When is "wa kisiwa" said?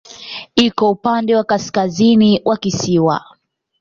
2.45-3.25